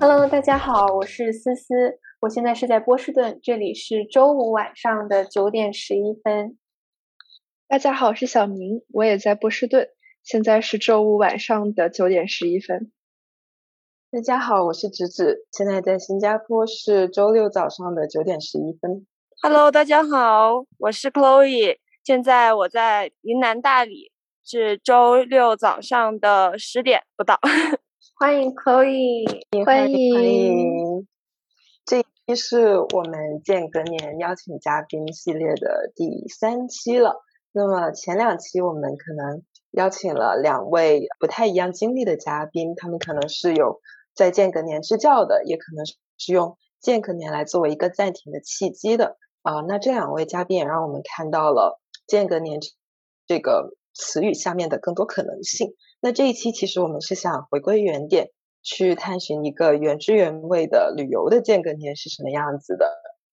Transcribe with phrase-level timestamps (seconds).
[0.00, 6.56] Hello，大家好，我是思思，我现在是在波士顿，这里是周五晚上的九点十一分。
[7.66, 9.88] 大家好，我是小明，我也在波士顿，
[10.22, 12.92] 现在是周五晚上的九点十一分。
[14.12, 19.04] 大家好，我是芷芷，现在在新加坡是周六早上的九点十一分。
[19.42, 24.12] Hello，大家好，我是 Chloe，现在我在云南大理，
[24.44, 27.40] 是周六早上的十点不到。
[28.20, 31.06] 欢迎 Chloe，欢迎欢迎。
[31.86, 37.22] 这一期是我们间隔年邀请嘉宾系列的第三期了。
[37.52, 43.80] 那么前两期我们可能邀请了两位不太一样经历的嘉宾，他们可能是有
[44.16, 49.60] 在间隔年支教的，也可能是用间隔年来作为一个暂停的契机的啊。
[49.68, 52.58] 那这两位嘉宾也让我们看到了间隔年
[53.28, 55.76] 这个词语下面的更多可能性。
[56.00, 58.28] 那这一期其实我们是想回归原点，
[58.62, 62.86] 去探寻一个原汁原味的旅游的间隔年是什么样子的，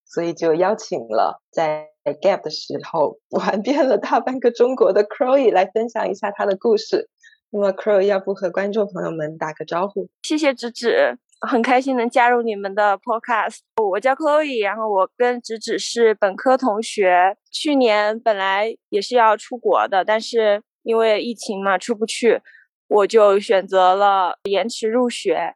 [0.04, 7.08] 所以就邀请了在 Gap 的时候玩遍了大半个中国的 Crowy 来分享一下他的故事。
[7.52, 10.10] 那么 Crow 要不和观众朋友们打个招呼？
[10.24, 13.60] 谢谢芷芷，很开心能加入你们的 Podcast。
[13.92, 20.64] 我叫 Chloe，然后我跟芷芷是本科同学，去年本来也是要出国的，但是。
[20.86, 22.40] 因为疫情嘛，出不去，
[22.88, 25.54] 我就选择了延迟入学，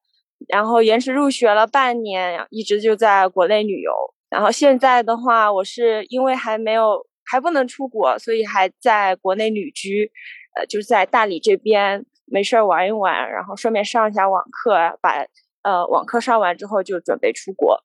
[0.47, 3.91] 然后延迟入学了半年，一直就在国内旅游。
[4.29, 10.11] 然后现在的话，我是因为还没有还不能出国，所以还在国内旅居，
[10.55, 15.25] 呃，就在大理这边没事儿玩一玩，然后顺便上一下网课，把
[15.63, 17.83] 呃网课上完之后就准备出国。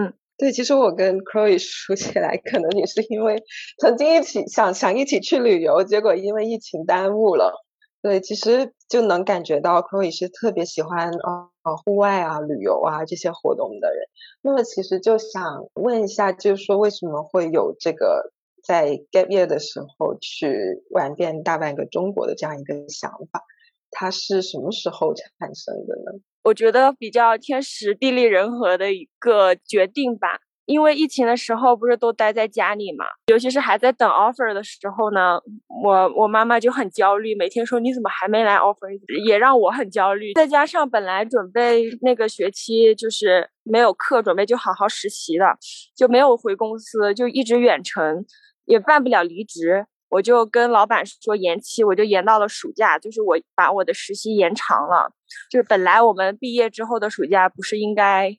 [0.00, 0.12] 嗯。
[0.38, 3.42] 对，其实我跟 Chloe 说起来，可能也是因为
[3.78, 7.64] 曾经一起想想一起去旅游，结果因为疫情耽误了。
[8.06, 14.06] 对，其实就能感觉到 Chloe 是特别喜欢呃户外啊、旅游啊这些活动的人。
[14.42, 23.42] 那么其实就想问一下，就是说为什么会有这个在 Gap Year 的时候去玩遍大半个中国的这样一个想法？
[23.90, 26.20] 它是什么时候产生的呢？
[26.44, 35.40] 我觉得比较天时地利人和的一个决定吧，因为疫情的时候不是都待在家里嘛，尤其是还在等 offer 的时候呢，
[35.82, 38.88] 我我妈妈就很焦虑，每天说你怎么还没来 offer，
[39.26, 40.34] 也让我很焦虑。
[40.34, 45.56] 再加上本来准备那个学期就是没有课，准备就好好实习的，
[45.96, 48.24] 就没有回公司，就一直远程，
[48.64, 49.86] 也办不了离职。
[50.08, 55.10] 我就跟老板说延期，我就延到了暑假，就是我把我的实习延长了。
[55.50, 58.36] 就是本来我们毕业之后的暑假不是应该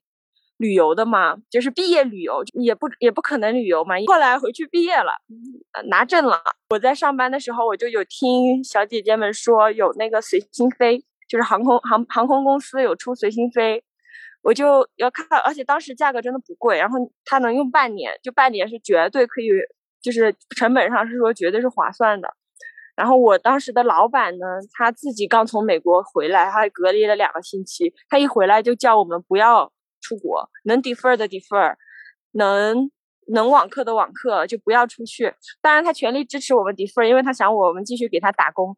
[0.57, 1.37] 旅游的嘛？
[1.49, 3.95] 就是毕业旅游也不也不可能旅游嘛。
[4.07, 5.11] 后来回去毕业了，
[5.89, 6.41] 拿证了。
[6.69, 13.83] 我在上班的时候，我就有听小姐姐们说有那个随心飞，就是航空航航空公司有出随心飞，
[14.41, 19.47] 我就要看，而且当时价格真的不贵，然后它能用半年，就半年是绝对可以。
[19.99, 22.29] 就是成本上是说绝对是划算的，
[22.95, 29.69] 然后我当时的老板呢，他自己刚从美国回来，他还隔离了两个星期，他一回来就叫我们不要
[30.01, 31.75] 出国，能 defer 的 defer，
[32.31, 32.89] 能
[33.27, 35.33] 能网课的网课就不要出去。
[35.61, 38.75] 当然他全力支持我们 defer，因为他想我们继续给他打工。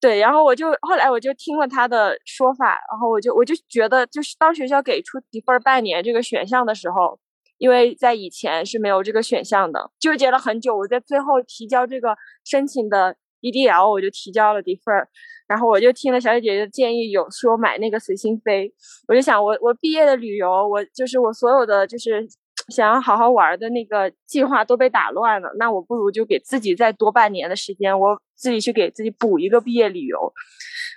[0.00, 7.18] 对，然后我就后来我就听了他的说法，然后我就我就觉得，就是当学校给出 defer 半年这个选项的时候。
[7.56, 10.76] 因为在以前是没有这个选项的，纠结了很久。
[10.76, 15.06] 我在最后提交这个申请的 EDL，我就提交了 defer，
[15.46, 18.72] 然后我就听了小姐姐的建议，有说买那个随心飞。
[19.08, 22.26] 我就想，我我毕业的旅游，我就是我所有的就是
[22.68, 25.50] 想要好好玩的那个计划都被打乱了。
[25.58, 30.32] 那我不如就给自己再多半年的时间，我自己去给自己补一个毕业旅游。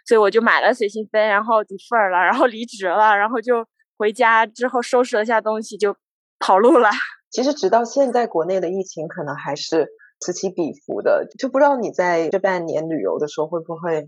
[0.05, 3.65] 所以我就买了随心飞，然后 defer 了，然后离职了，然后就
[3.97, 5.95] 回家之后收拾了下东西就。
[6.39, 6.87] 跑路了。
[7.31, 9.87] 其实直到现在，国内的疫情可能还是
[10.19, 14.07] 此起彼伏的，就不知道你在这半年旅游的时候会不会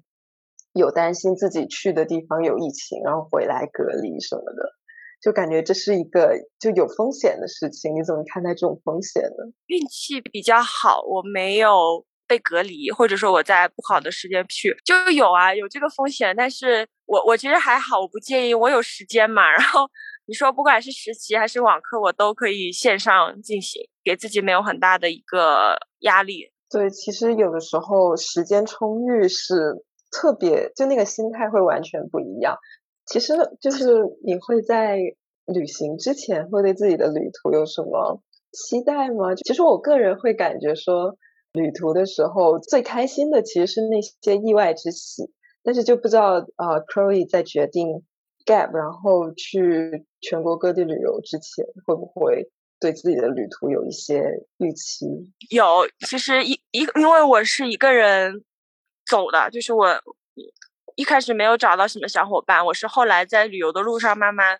[0.73, 4.73] 有担心自己去的地方有疫情，然后回来隔离什么的，
[5.21, 7.95] 就感觉这是一个就有风险的事情。
[7.95, 9.51] 你怎么看待这种风险呢？
[9.67, 16.35] 运气比较好，我没有被隔离，或者说我在不好的时间去，就有啊，有这个风险。
[16.35, 19.89] 但是我我其实还好，我不介意，我有时间嘛，然后。
[20.25, 26.51] 你说不管是实习还是网课，我都可以线上进行，给自己没有很大的一个压力。
[26.69, 32.57] 对，其实有的时候时间充裕是特别，就那个心态会完全不一样。
[33.05, 34.97] 其实就是你会在
[35.45, 38.21] 旅行之前会对自己的旅途有什么
[38.51, 39.35] 期待吗？
[39.35, 41.17] 其实我个人会感觉说，
[41.53, 45.31] 旅途的时候最开心的其实是那些意外之喜，
[45.63, 48.03] 但是就不知道呃 c r o y 在决定。
[48.45, 54.23] gap，然后去全国各地旅游之前，会不会对自己的旅途有一些
[54.57, 55.05] 预期？
[55.51, 58.43] 有，其实一一因为我是一个人
[59.09, 59.99] 走的，就是我
[60.95, 64.59] 一开始没有找到什么小伙伴，我是后来在旅游的路上慢慢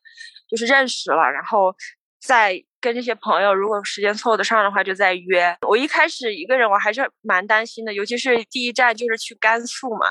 [0.49, 1.75] 就是认识了，然后
[2.19, 5.55] 再跟这些朋友，如果时间凑得上的话，就再约。
[5.67, 10.07] 我一开始一个人，我还是蛮担心的，尤其是第一站就是去甘肃嘛，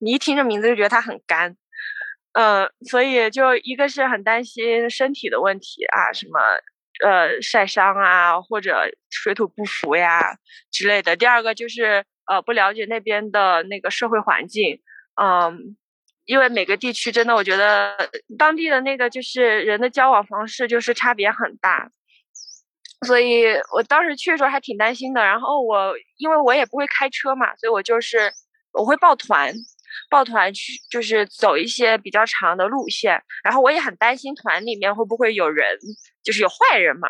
[0.00, 1.56] 你一听这名字就觉得它很干。
[2.32, 6.38] 嗯，所以就一个是很担心身体的问题啊，什么
[7.04, 10.36] 呃晒伤啊，或者水土不服呀
[10.70, 11.16] 之类的。
[11.16, 14.80] 第二个就是呃不了解那边的那个社会环境，
[15.20, 15.76] 嗯，
[16.24, 17.96] 因为每个地区真的我觉得
[18.38, 21.90] 当地的那个就是人的交往方式就是差别很大，
[23.04, 25.24] 所以我当时去的时候还挺担心的。
[25.24, 28.32] 然后我因为我也不会开车嘛，所以我就是
[28.72, 29.52] 我会报团。
[30.10, 35.78] 抱团去就是走一些比较长的路线，然后我也很担心团里面会不会有人，
[36.22, 37.08] 就是有坏人嘛，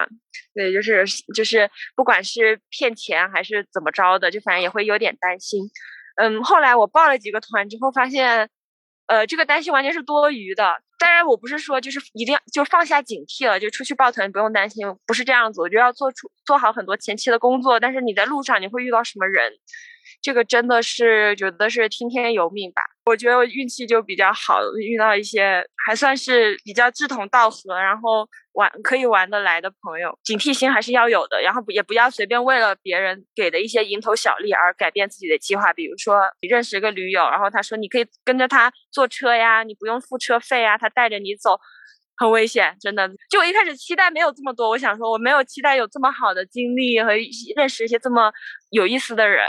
[0.55, 1.05] 对，就是
[1.35, 5.71] 就是不管是骗钱还是怎么着的，就反正也会有点担心。
[6.17, 8.49] 嗯，后来我报了几个团之后，发现，
[9.07, 10.83] 呃，这个担心完全是多余的。
[10.99, 15.63] 当然，我不是说就是一定要就放下警惕了，就出去抱团不用担心，不是这样子。
[15.63, 19.51] 我就要做出做好很多前期的工作，但是你在路上你会遇到什么人？
[20.23, 22.83] 这个真的是觉得是听天由命吧。
[23.05, 30.17] 我觉得我运气就比较好，遇到一些还算是比较志同道合，然后玩可以玩得来的朋友。
[30.23, 35.73] 警惕心还是要有的，然后也不要随便为了别人给的一些蝇头小利而改变自己的计划。
[35.73, 41.59] 比如说你认识一个驴友，然后他说你可以跟着他坐车呀，你不用付车费呀，他带着你走，
[42.17, 43.09] 很危险，真的。
[43.29, 47.11] 就我一开始期待没有这么多，我想说我没有期待有这么好的经历和
[47.57, 48.31] 认识一些这么
[48.71, 49.49] 有意思的人。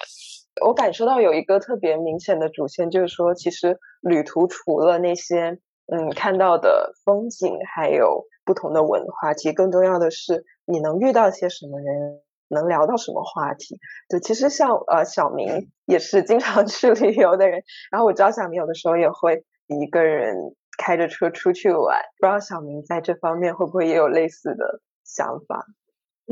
[0.66, 5.58] 我感受到有一个特别明显的主线，就是说，其实旅途除了那些
[5.88, 13.80] 嗯看到的风景，还有不同的文化，其实更重要的是你能遇到些什么人，能聊到什么话题。
[14.10, 20.36] 对，其实像呃小明也是经常 去旅游的人，然后我知道小明有的时候也会一个人
[20.78, 25.66] 开着车出去玩，不知道小明在这方面会不会也有类似的想法。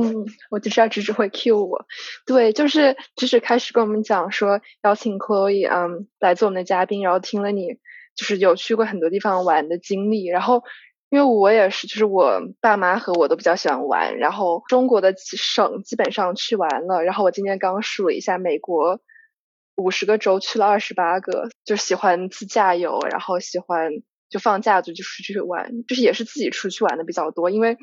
[0.02, 1.86] 嗯，我就知道芝芝会 Q 我，
[2.26, 7.74] 对，就是芝芝开始跟我们讲说邀请 Chloe 嗯来做我们的嘉宾，然后听了你
[8.16, 10.64] 就是有去过很多地方玩的经历，然后
[11.10, 19.02] 因为我也是，就是我爸妈和我都比较喜欢玩，然后中国的省基本上去完了，然后我今天刚数了一下，美国
[19.76, 23.92] 五十个州去了二十八个，就喜欢自驾游，然后喜欢
[24.30, 27.76] 就放假就就出去玩，就是也是自己出去玩的比较多，因为。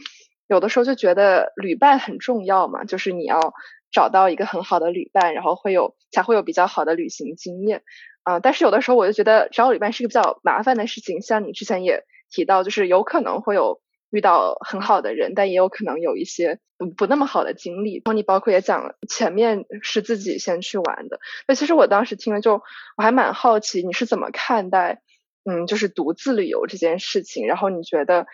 [0.49, 3.53] 有的时候就觉得旅伴很重要嘛，就是你要
[3.91, 7.83] 找到一个很好的旅伴，然后会有才会有比较好的旅行经验
[8.23, 8.39] 啊。
[8.39, 17.95] 但是有的时候我就觉得找旅伴是个比较麻烦的事情，像你之前也提到，就是有可能会有遇到很好的人，但也有可能有一些不不那么好的经历。
[17.97, 21.19] 然后你包括也讲了前面是自己先去玩的，
[21.49, 22.63] 那其实我当时听了就
[22.97, 25.01] 我还蛮好奇你是怎么看待
[25.45, 28.27] 嗯就是独自旅游这件事情，然后你觉得。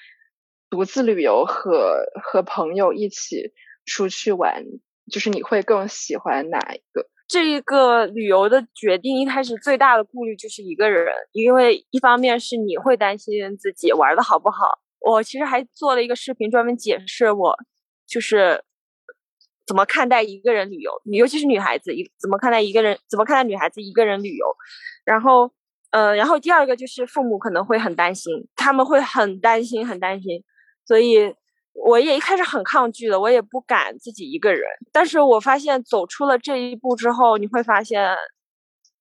[0.72, 3.52] 独自旅游和和朋友一起
[3.84, 4.64] 出去玩，
[5.12, 7.06] 就是你会更喜欢哪一个？
[7.28, 14.80] 这一个旅游的决定一开始最大的顾虑就是一个人，因为一方面是你会担心自己玩的好不好。
[15.00, 17.54] 我其实还做了一个视频专门解释我
[18.06, 18.64] 就是
[19.66, 24.46] 怎么看待一个人旅游，尤其是女孩子一怎么看待一个人，怎么看待女孩子一个人旅游。
[25.04, 25.52] 然后，
[25.90, 30.42] 呃，然后第二个就是父母可能会很担心，他们会很担心，很担心。
[30.86, 31.34] 所以
[31.74, 34.62] 我也一开始很抗拒的，我也不敢自己一个人。
[34.92, 38.14] 但是我发现走出了这一步之后，你会发现，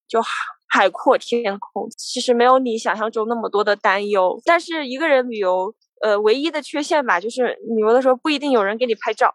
[0.08, 0.22] 就
[0.70, 4.40] 海阔天空，其实没有你想象中那么多的担忧。
[4.46, 9.34] 但是一个人旅游，呃，唯一的缺陷吧，就是旅游的时候不一定有人给你拍照。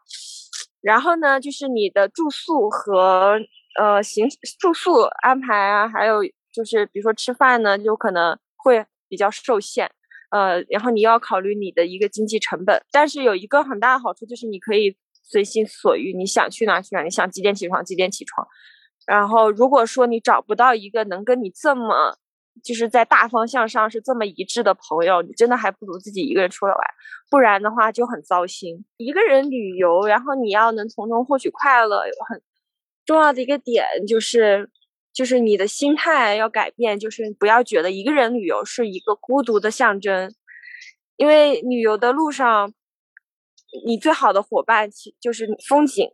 [0.81, 3.39] 然后呢，就是你的住宿和
[3.79, 4.27] 呃行
[4.59, 6.23] 住宿安排啊，还有
[6.55, 9.91] 就是比如说吃饭呢，就可能会比较受限。
[10.37, 18.47] 呃，然后你要考虑你的一个经济成本，但是有一个很大的好处就是你可以随心所欲，你想去哪去哪，你想几点起床几点起床。
[19.07, 22.19] 然后如果说你找不到一个能跟你这么
[22.63, 26.81] 就是在大方向上是这么一致的朋友，你真的还不如自己一个人出来玩，
[27.31, 28.85] 不然的话就很糟心。
[28.99, 32.43] 一个人旅游，然后你要能从中获取快乐，有很
[33.07, 34.69] 重要的一个点就是。
[35.17, 40.35] 就是你的心态要改变，就是不要觉得一个人旅游是一个孤独的象征，
[41.17, 42.71] 因为旅游的路上，
[43.87, 46.07] 你最好的伙伴其就是风景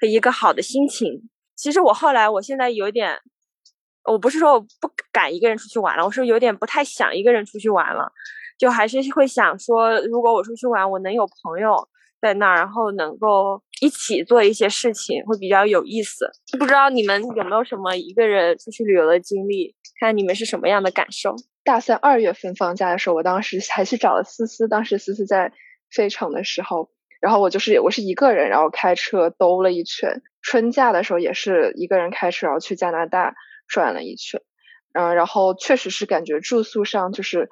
[0.00, 1.30] 和一个好的心情。
[1.54, 3.20] 其实我后来，我现在有点，
[4.02, 8.10] 我不是说我不敢一个人出去玩了，我是有点不太想一个人出去玩了，
[8.58, 11.88] 就还是会想说，如果我出去玩，我能有朋友
[12.20, 16.30] 在那儿，然后能够一起做一些事情，会比较有意思。
[16.58, 19.74] 不知道你们有没有什么一个人出去旅游的经历？
[19.98, 21.34] 看你们是什么样的感受？
[21.64, 25.52] 大三二月份放假的时候，我当时还去找了思思，当时思思在
[25.90, 26.90] 费城的时候。
[27.20, 30.22] 然后我就是我是一个人，然后开车兜了一圈。
[30.40, 33.34] 春假的时候也是一个人开车，然后去加拿大
[33.68, 34.40] 转了一圈。
[34.94, 37.50] 嗯，然后确实是感觉住宿上就是，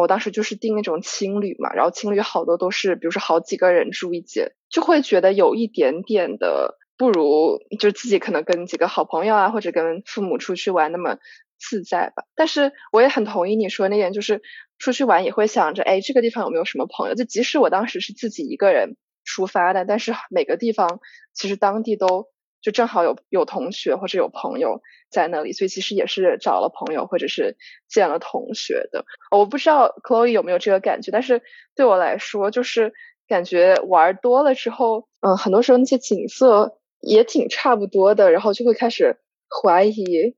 [0.00, 11.18] 我当时就是订那种青旅嘛，然后青旅好多都是，比如说好几个人住一间，就会觉得有一点点的不如就自己可能跟几个好朋友啊，或者跟父母出去玩那么
[11.58, 12.24] 自在吧。
[12.34, 14.42] 但是我也很同意你说那点，就是
[14.78, 17.14] 出去玩也会想着，哎，这个地方有没有什么朋友？
[17.14, 18.96] 就即使我当时是自己一个人。
[19.28, 21.00] 出发的，但是每个地方
[21.34, 22.28] 其实当地都
[22.66, 27.56] 就正好有有同学或者有朋友在那里，所以其实也是找了朋友或者是
[27.86, 29.04] 见了同学的。
[29.30, 31.42] 我不知道 Chloe 有没有这个感觉，但是
[31.76, 32.92] 对我来说，就是
[33.28, 39.16] 感觉玩多了之后，嗯，很多时候那些景色也挺差不多的，然后就会开始
[39.62, 40.34] 怀疑，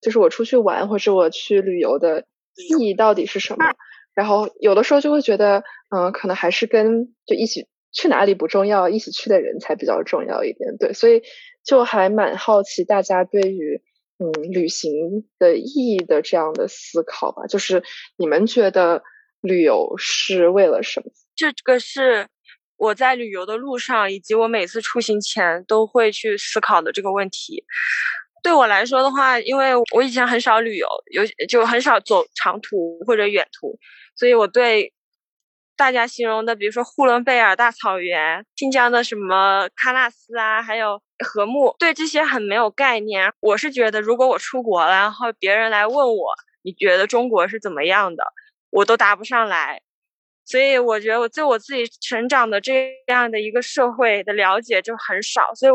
[0.00, 3.64] 就是我出去玩或者我去旅游的意义到底是什么。
[4.14, 7.66] 然后有的时候就会觉得，嗯，可能还是跟就一起。
[7.94, 10.78] 去哪里不重要，一起去的人才比较重要一点。
[10.78, 11.22] 对，所以
[11.64, 13.80] 就还蛮好奇大家对于
[14.18, 17.46] 嗯旅行的意义的这样的思考吧。
[17.46, 17.82] 就是
[18.16, 19.02] 你们觉得
[19.40, 21.06] 旅游是为了什么？
[21.34, 22.28] 这个是
[22.76, 27.64] 我在旅游的路上，以及我每次出行前都会去思考的这个问题。
[28.42, 33.78] 对我来说的话，因为我以前很少旅游，有就很少走长途或者远途，
[34.16, 34.92] 所以我对。
[35.74, 43.32] 大家形容的，比如说呼伦贝尔大草原、新疆的什么喀纳斯啊，还有和睦，对这些很没有概念。
[43.40, 48.24] 我是觉得，如果我出国了，然后别人来问我，你觉得中国是怎么样的，
[48.70, 49.80] 我都答不上来。
[50.44, 55.54] 所以我觉得我对我自己成长的这样的一个社会的了解就很少。
[55.54, 55.72] 所以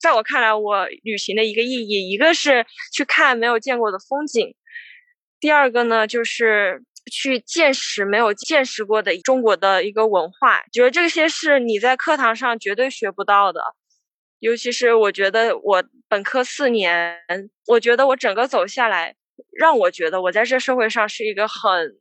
[0.00, 4.54] 在我看来，我旅行的一个意义，一个是去看没有见过的风景，
[5.40, 6.82] 第二个呢就是。
[7.10, 13.62] 去见识没有见识过的中国的一个文化，觉得这些是你在课堂上绝对学不到的。
[14.40, 17.18] 尤其是我觉得我本科四年，
[17.66, 19.14] 我觉得我整个走下来，
[19.58, 21.98] 让我觉得我在这社会上是一个很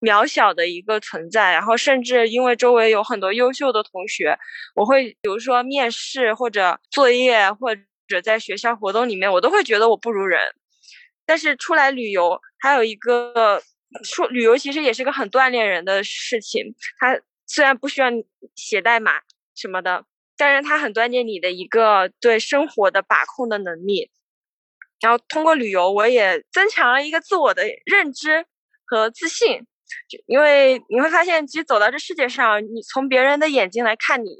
[0.00, 1.52] 渺小的一个存在。
[1.52, 4.38] 然后甚至因为周围有很多优秀的同学，
[4.74, 7.74] 我会比如说面试或者作业或
[8.06, 10.40] 者在学校活动里面，我都会觉得我不如人。
[11.24, 13.62] 但是出来旅游，还有一个。
[14.02, 18.08] 说旅游其实也是个很锻炼人的事情，它虽然不需要
[18.54, 19.12] 写代码
[19.54, 20.04] 什么的，
[20.36, 24.10] 但是它很锻炼你的一个对生活的把控的能力。
[25.00, 28.46] 然后通过旅游，我也增强了一个自我的认知
[28.86, 29.60] 和自信，
[30.08, 34.30] 就因为你会发现，其实走到这世界上，你从别人的眼睛来看你，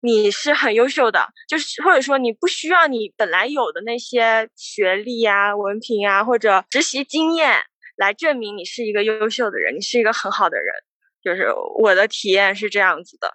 [0.00, 7.64] 你是很优秀的，就是或者说你不需要你本来有的那些学历呀、文凭呀或者实习经验。
[7.98, 10.72] 来证明你是一个优秀的人，你是一个很好的人，
[11.20, 11.52] 就是
[11.82, 13.34] 我的体验是这样子的，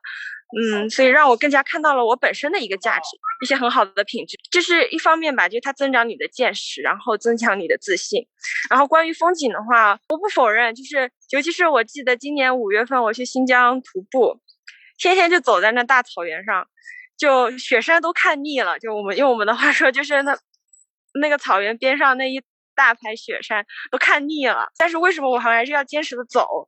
[0.56, 8.28] 嗯，所以让我更加看到了我本身的一个价值，一些很好的品质，这是一方面吧，就是它增长你的见识，然后增强你的自信。
[8.70, 14.40] 然后关于风景的话，我不否认，就是尤其是我记得今年五月份我去新疆徒步，
[14.98, 16.68] 天天就走在那大草原上，
[17.18, 20.38] 就雪山都看腻了，就我们用我们的话说，就是那
[21.20, 22.42] 那个草原边上那一。
[22.76, 26.68] 大排雪山都看腻了，但是为什么我还是要坚持的走？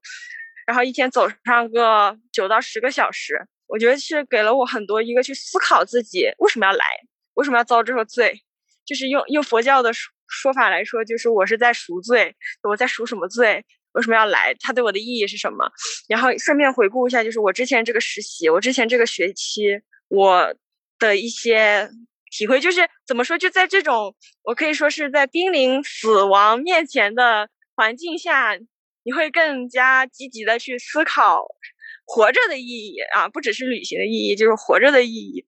[0.68, 6.86] 然后一天走上个九到十个小时，我觉得是给了我很多一个去思考自己为什么要来，
[7.34, 8.42] 为什么要遭这个罪？
[8.86, 13.64] 就是用用佛教的说说法来说，就是我是在赎罪，我在赎什么罪？
[13.94, 14.54] 为什么要来？
[14.60, 15.72] 它对我的意义是什么？
[16.08, 20.56] 然后顺便回顾一下，就是我之前这个实习，我之前这个学期我
[21.00, 21.90] 的一些。
[22.32, 28.58] 体会就是怎么说，就在这种我可以说是在濒临死亡面前的环境下，
[29.04, 31.46] 你会更加积极的去思考
[32.06, 35.46] 活着的意义啊，不只是旅行的意义，就是活着的意义。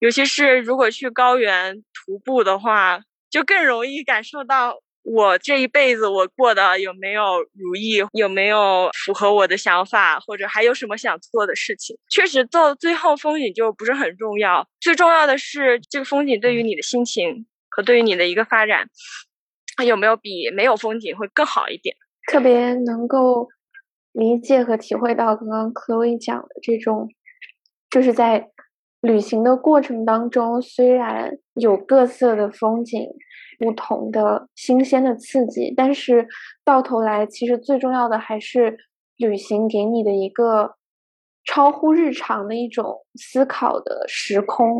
[0.00, 4.82] 尤其是如果去高原徒步的话，就更容易感受到。
[5.04, 11.96] 我这一辈子我过得有没有如意，有没有符合我的想法，或者还有什么想做的事情？
[12.10, 18.90] 确实到最后风景就不是很重要，最重要的是这个风景对于你的心情和对于你的一个发展，
[19.86, 21.96] 有没有比没有风景会更好一点？
[22.30, 23.48] 特别能够
[24.12, 27.08] 理解和体会到刚刚 Chloe 讲的这种，
[27.90, 28.50] 就是在
[29.00, 33.08] 旅行的过程当中，虽然有各色的风景。
[33.60, 36.28] 不同的新鲜的刺激，但是
[36.64, 38.78] 到头来，其实最重要的还是
[39.16, 40.76] 旅行给你的一个
[41.44, 44.78] 超乎日常的一种思考的时空，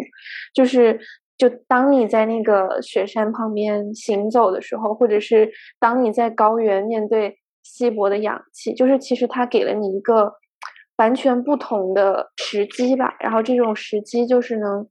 [0.55, 1.01] 就是
[1.37, 7.37] 就当你在那个雪山旁边行走的时候，或者是当你在高原面对
[7.69, 10.33] 稀薄的氧气，就是其实它给了你一个
[10.97, 13.17] 完全不同的时机吧。
[13.21, 14.89] 然后这种时机就是能。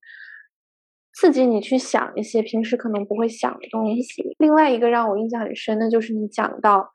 [1.19, 4.35] 刺激你去想一些平时可能不会想的东西。
[4.37, 6.91] 另外一个让我印象很深的就是你讲到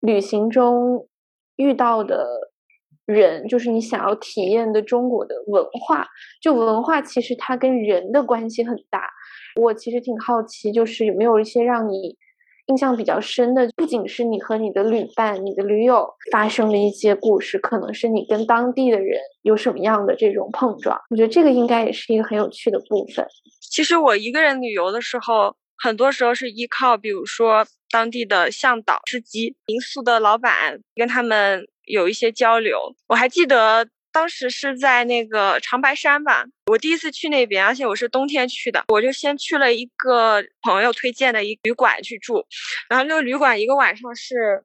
[0.00, 1.08] 旅行中
[1.56, 2.26] 遇到的
[3.06, 6.06] 人，就是你想要体验的中国的文化。
[6.42, 9.08] 就文化其实它跟人的关系很大。
[9.58, 12.18] 我其实挺好奇，就是有没有一些让你。
[12.68, 20.98] 印象比较深的，不仅是你和你的旅伴、你的驴友发生的一些故事，可能是你跟当地的人有什么样的这种碰撞。
[21.10, 23.26] 我觉得这个应该也是一个很有趣的部分。
[23.60, 32.94] 其实我一个人旅游的时候，很多时候是依靠，比如说当地的向导、司机、民宿的老板，跟他们有一些交流。
[33.08, 33.88] 我还记得。
[34.18, 42.44] 当时是在那个长白山吧，我第一次去那边，而且我是冬天去的，我就先去了一个朋友推荐的一旅馆去住，
[42.88, 44.64] 然后那个旅馆一个晚上是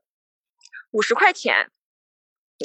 [0.89, 1.67] 五十块钱，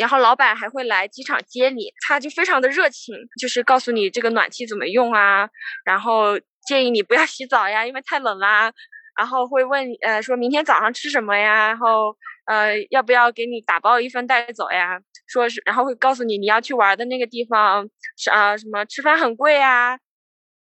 [0.00, 5.46] 然后老板还会来机场接你，他就非常的热情，就是告诉你这个暖气怎么用啊，
[5.84, 8.72] 然后建议你不要洗澡呀，因为太冷啦，
[9.14, 12.16] 然后会问呃说明天早上吃什么呀，然后
[12.46, 14.98] 呃要不要给你打包一份带走呀。
[15.28, 19.98] 说是，然后会告诉你你要去玩的那个地方是啊，什么吃饭很贵啊。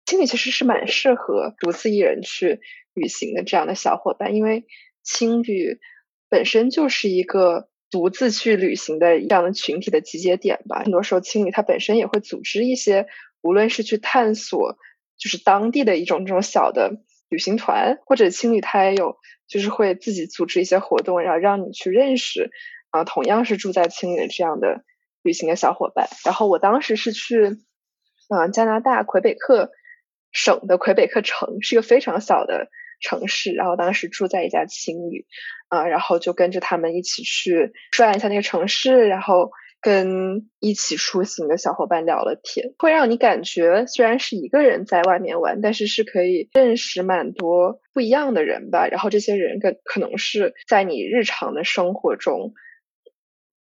[0.05, 2.59] 青旅其实是蛮适合独自一人去
[2.93, 4.65] 旅行的这样的小伙伴，因为
[5.01, 5.79] 青旅
[6.29, 10.81] 本身就是一个独自去旅行的这样的群体的集结点吧。
[10.83, 13.07] 很多时候青旅它本身也会组织一些，
[13.41, 14.77] 无论是去探索
[15.17, 19.17] 就是当地的一种这种小的旅行团，或者青旅它也有
[19.47, 22.51] 就是会自己组织一些活动，然后让你去认识。
[22.93, 24.83] 啊，同样是住在青旅这样的
[25.23, 27.57] 旅行的小伙伴，然后我当时是去，
[28.29, 29.71] 嗯，加拿大魁北克
[30.31, 32.69] 省的魁北克城，是一个非常小的
[33.01, 35.25] 城市，然后当时住在一家青旅，
[35.69, 39.49] 啊，然后就跟着他们一起去转一下那个城市，然后
[39.81, 52.53] 跟一起出行的小伙伴聊了天，会让你感觉虽然是一个人在外面玩，但是是可以认识蛮多不一样的人吧，然后这些人可可能是在你日常的生活中。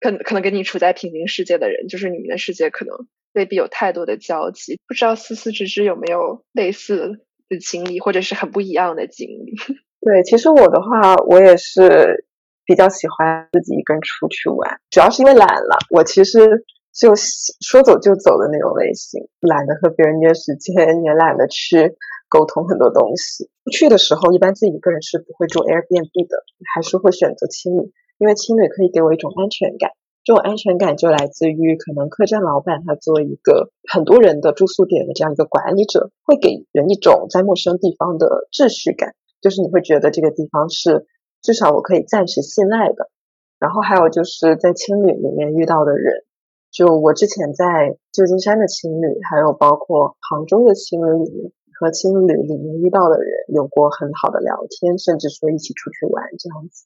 [0.01, 4.77] 可可能跟你处在平行世界的人，就是你们的世界可能未必有太多的交集。
[4.87, 9.55] 不知道思思芝芝有没有类似的经历，或者是很不一样的经历？
[10.01, 12.25] 对，其实我的话，我也是
[12.65, 15.77] 比较喜欢自己一个人出去玩，主要是因为懒了。
[15.91, 21.95] 我其实就说走就走的那种类型，懒得和别人约时间，也懒得去
[22.27, 23.51] 沟通很多东西。
[23.65, 27.93] 出去的时候，一般自己一个人是不会住 Airbnb 的，还是会选择青旅。
[28.21, 29.89] 因为青旅可以给我一种安全感，
[30.23, 41.07] 这种安全感就来自于可能客栈老板他作为一个很多人的住宿点的这样一个管理者，会给人一种在陌生地方的秩序感，就是你会觉得这个地方是
[41.41, 43.09] 至少我可以暂时信赖的。
[43.57, 46.23] 然后还有就是在青旅里面遇到的人，
[46.69, 56.85] 就我之前在旧金山的青旅，还有包括杭州的青旅里面和青旅里面遇到的人有过很好的聊天，甚至说一起出去玩这样子。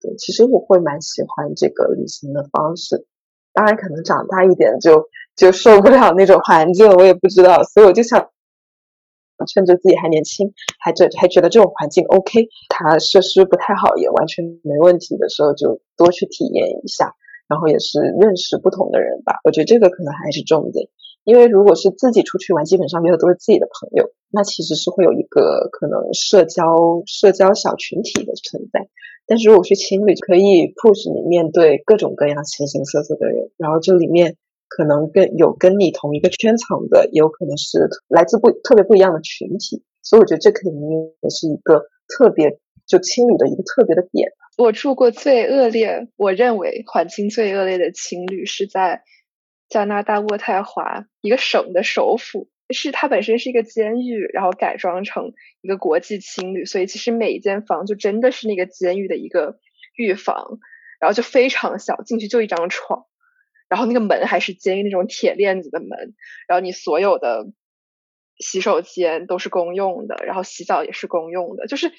[0.00, 3.06] 对，其实我会蛮喜欢这个旅行的方式，
[3.52, 8.30] 当然可能长大一点就就受不了那种环境，我也不知道，所以我就想
[9.46, 17.14] 趁着自己还年轻，还觉还觉得这种环境 OK，它设施不太好也完全没问题的时候，就多去体验一下，
[17.48, 19.40] 然后也是认识不同的人吧。
[19.44, 20.88] 我觉得这个可能还是重点，
[21.24, 28.88] 因为如果是自己出去玩，基本上约的都是自己的朋友，那其实是会有一个可能社交社交小群体的存在。
[29.28, 34.36] 但是如果去情侣，可以 push 你面对各种各样形形色色的人，然后这里面
[34.68, 40.80] 可能跟有跟你同一个圈层的，也有可能是来自不特别不一样的群体，所以我觉得这肯定
[41.20, 44.32] 也是一个特别就情侣的一个特别的点。
[44.56, 49.02] 我住过最恶劣，我认为环境最恶劣的情侣是在
[49.68, 52.48] 加拿大渥太华一个省的首府。
[52.74, 59.58] 是它本身是一个监狱，然后改装成一个国际青旅，所以其实每一间房就真的是那个监狱的一个
[59.96, 60.58] 狱房，
[61.00, 63.06] 然后就非常小，进去就一张床，
[63.68, 66.14] 然后那个门还是监狱那种铁链子的门，
[66.46, 67.46] 然后你所有的。
[68.38, 71.90] 洗手间都是公用的，然后洗澡也是公用的，就是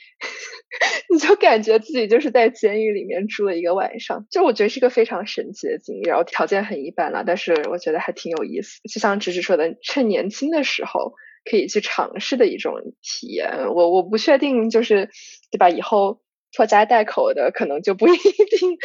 [1.11, 6.07] 你就感觉自己就是在监狱里面住了一个晚上，就我觉得是一个非常神奇的经历。
[6.07, 8.79] 然后条件很一般了，但是我觉得还挺有意思。
[8.91, 11.13] 就像芝芝说的，趁年轻的时候
[11.49, 13.73] 可以去尝试的一种体验。
[13.73, 15.09] 我我不确定，就是
[15.51, 15.69] 对吧？
[15.69, 16.21] 以后
[16.53, 18.77] 拖家带口的可能就不一定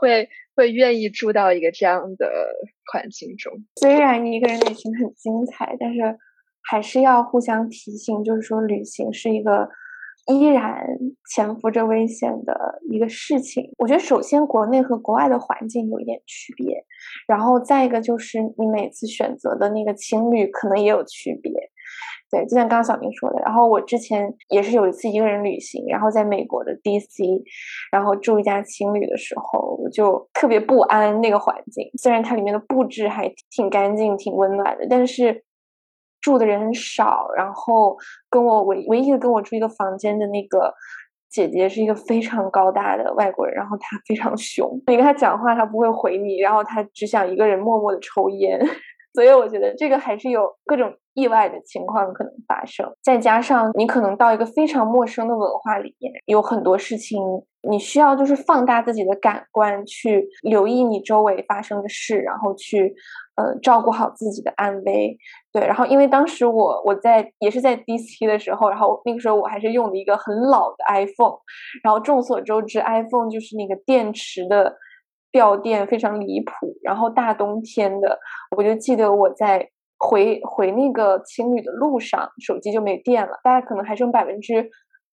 [0.00, 2.30] 会会愿意住到一个这样的
[2.90, 3.52] 环境中。
[3.76, 6.00] 虽然一个人旅行很精彩，但是
[6.62, 9.68] 还是要互相提醒，就是说旅行是一个
[10.26, 10.86] 依然
[11.28, 13.70] 潜伏着危险的一个事情。
[13.78, 16.84] 我觉得首先国内和国外的环境有一点区别，
[17.26, 21.52] 然后再一个就是你每次选择的那个情侣可能也有区别。
[22.30, 27.42] 对，就像刚刚小明说的，然后我之前也是有一次一个人旅行，然后在美国的 DC，
[27.90, 31.90] 然后住一家青旅的时候，我就特别不安那个环境。
[32.00, 35.44] 虽然它里面的布置还挺干净、挺温暖的，但是
[36.22, 37.28] 住的人很少。
[37.36, 37.94] 然后
[38.30, 40.72] 跟我唯唯一的跟我住一个房间的那个
[41.30, 48.58] 姐姐是一个非常高大的外国人，然后她非常凶，你跟她讲话她不会回你，然后她只想一个人默默的抽烟。
[49.14, 57.20] 所以我觉得这个还是有各种意外的情况可能发生，再加上你可能到一个非常陌生的文化里面，有很多事情
[57.68, 62.94] 你需要就是放大自己的感官去留意你周围发生的事，然后去
[63.36, 65.16] 呃照顾好自己的安危。
[65.52, 71.38] 对，然后因为当时我我在也是在 DC 的时候，然后那个时候我还是用的一个很老的 iPhone，
[71.82, 74.76] 然后众所周知，iPhone 就是那个电池的。
[75.34, 78.18] 掉电非常离谱，然后大冬天的，
[78.54, 79.66] 我就记得我在
[79.98, 84.68] 回回那个青旅的路上，手机就没电了，大概可能还剩百分之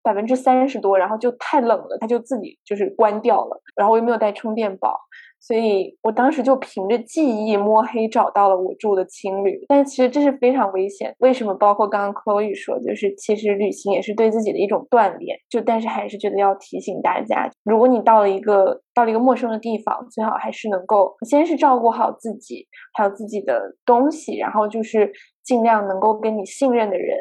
[0.03, 4.99] 百分之三十多，然后就太冷了，它就自己就是关掉了，然后我又没有带充电宝。
[5.47, 11.15] 所以我当时就凭着记忆摸黑找到了我住的青旅，但其实这是非常危险。
[11.21, 11.55] 为什么？
[11.55, 15.39] 包括刚刚 Chloe 说，就是其实旅行也是对自己的一种锻炼。
[15.49, 25.13] 就但是还是觉得要提醒大家，如果你到了一个到了一个陌生的地方，最好还是能够先是照顾好自己，还有自己的东西，然后就是
[25.45, 27.17] 尽量能够跟你信任的人，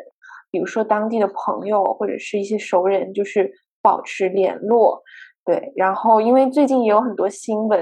[0.49, 3.51] 比如说当地的朋友或者是一些熟人，就是
[3.83, 5.03] 保持联络。
[5.45, 7.79] 对，然后因为最近也有很多新闻，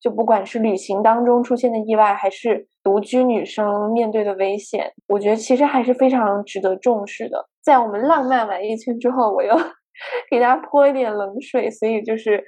[0.00, 7.48] 就不管是旅行当中出现的意外，还是独居女生面对的危险，我觉得其实还是非常值得重视的。
[7.62, 9.54] 在我们浪漫完一圈之后，我又
[10.30, 12.42] 给大家泼一点冷水，所以就是，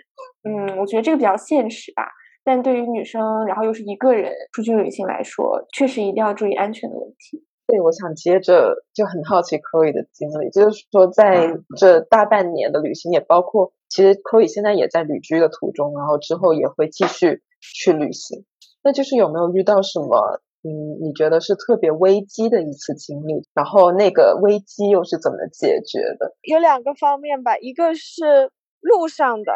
[0.44, 2.06] 嗯，我觉得这个比较现实吧。
[2.44, 7.44] 但对于女生，然后又是一个人出去旅行来说，确实一定要注意安全的问题。
[7.72, 13.72] 对，我想接着就很好奇 Chloe 的经历，就是说在这大半年的旅行，也包括。
[13.88, 18.44] 其实 Chloe 现在也在旅居的途中，然后之后也会继续去旅行。
[18.82, 23.48] 那就是有没有遇到什么，嗯，你觉得是特别危机的一次经历？
[23.54, 26.36] 然后那个危机又是怎么解决的？
[26.42, 29.52] 有两个方面吧，一个是路上的，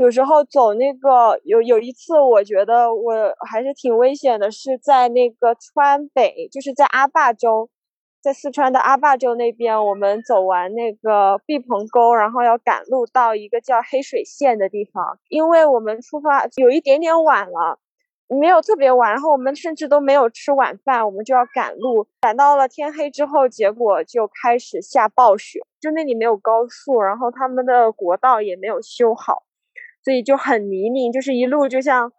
[0.00, 3.12] 有时候走那个有有一次，我觉得我
[3.46, 7.68] 还是挺危险的，是在那个川北，就是在阿坝州。
[8.22, 15.18] 在四川的阿坝州那边，我们走完那个毕棚沟，然后要赶路到一个叫黑水县的地方。
[15.28, 17.78] 因为我们出发有一点点晚了，
[18.28, 22.08] 没有特别晚，然后我们甚至都没有吃晚饭，我们就要赶路。
[22.22, 29.42] 赶到了天黑之后，结果就开始下暴雪，就那里没有高速，然后他们的国道也没有修好，
[30.02, 32.12] 所以就很泥泞，就是一路就像。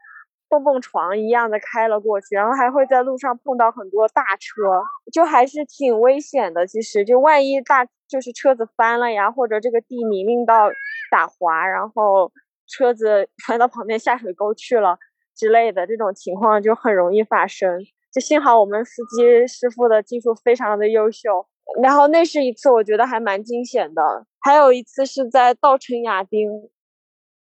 [0.51, 6.67] 蹦蹦床一样的开了过去，然后还会在路上碰到很多大车，就还是挺危险的。
[6.67, 10.69] 其实就万一大就是车子翻了呀，或者这个地泥泞到
[11.09, 12.33] 打滑，然后
[12.67, 14.97] 车子 翻到旁边下水沟去了
[15.37, 17.79] 之类的，这种情况就很容易发生。
[18.13, 21.47] 就幸好我们司机师傅的技术非常的优秀，
[21.81, 24.25] 然后那是一次我觉得还蛮惊险的。
[24.41, 26.49] 还有一次是在稻城亚丁。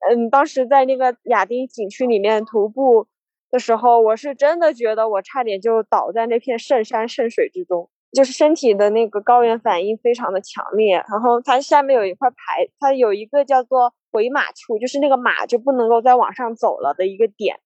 [0.01, 3.07] 嗯，当时在那个亚丁景区里面徒步
[3.51, 10.97] 的时候，我是真的觉得我差点就倒在那片圣山圣水之中，就是身体的那个高原反应非常的强烈。
[11.09, 17.59] 然后它下面有一块牌，它有一个叫做回马处，就是那个马就不能够再往上走了的一个点，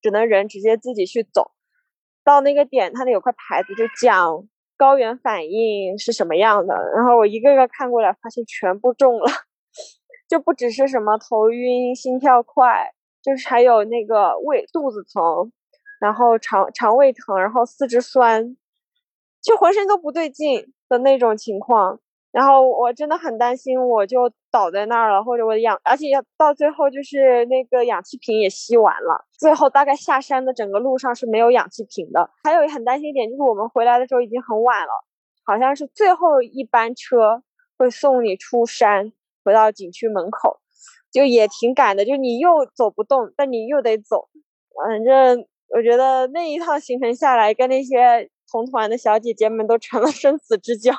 [0.00, 1.50] 只能人直接自己去走。
[2.24, 6.74] 到那个点，它那有块牌子就讲高原反应是什么样的。
[6.94, 9.26] 然后我一个个看过来，发现全部中了。
[10.28, 15.52] 就不只是什么头晕、心跳快，就是还有那个胃肚子疼，
[16.00, 18.56] 然后肠肠胃疼，然后四肢酸，
[19.40, 22.00] 就浑身都不对劲的那种情况。
[22.32, 29.24] 然后我真的很担心，我就倒在那儿了，或者我的氧，而且要到最后就是那个氧气瓶也吸完了。
[29.38, 32.28] 最后大概下山的整个路上是没有氧气瓶的。
[32.44, 34.90] 还有很担心一点就是我们回来的时候已经很晚了，
[35.44, 37.42] 好像是最后一班车
[37.78, 39.12] 会送你出山。
[39.46, 40.58] 回到景区门口，
[41.12, 44.28] 就也挺赶的，就你又走不动，但你又得走。
[44.74, 50.92] 反正我觉得那一趟行程下来，跟那些同团的小姐姐们都成了生死之交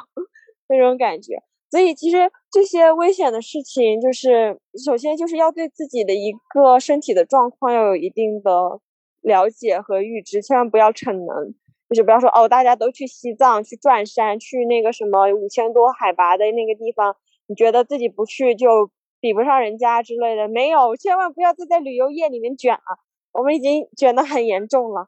[0.69, 1.43] 那种感觉。
[1.69, 8.79] 所以其实这些危险的事情，就是首先就是要对自己的一个身体的状况要有一定的
[9.21, 11.53] 了解和预知，千万不要逞能，
[11.89, 22.99] 就是不要说哦，大家都去西藏去转山，去那个什么五千多海拔的那个地方，你觉得自己不去就比不上人家之类的，没有，千万不要再在旅游业里面卷了，
[23.31, 25.07] 我们已经卷得很严重了。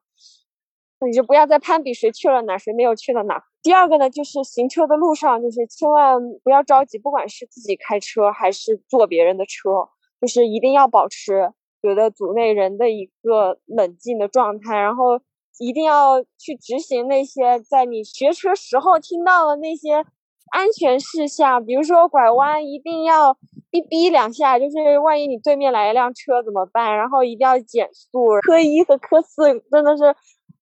[1.06, 3.41] 你就不要再攀比谁去了哪，谁没有去了哪。
[3.62, 9.69] 第二个呢，就是行车的路上，就是千万不要着急，不管是自己开车还是坐别人的车，
[10.19, 15.21] 就是一定要保持觉得组内人的一个冷静的状态，然后
[15.58, 20.06] 一定要去执行那些在你学车时候听到的那些
[20.52, 23.34] 安全事项，比如说拐弯一定要
[23.72, 26.98] 哔哔两下，就是万一你对面来一辆车怎么办？
[26.98, 28.40] 然后一定要减速。
[28.42, 30.16] 科一和科四真的是。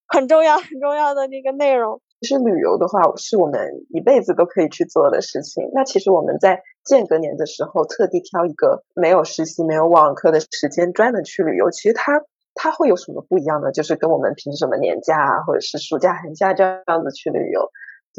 [0.09, 1.99] 很重要很重要的那个内容。
[2.21, 5.69] 其实旅游的话，是我们一辈子都可以去做的事情。
[5.73, 11.69] 那其实我们在间隔年的时候，特地挑一个没有实习、没有网课的时间，专门去旅游。
[11.71, 12.21] 其实它
[12.55, 13.73] 它会有什么不一样呢？
[13.73, 17.69] 就是跟我们凭什么年假啊，或者是暑假、寒假这样子去旅游，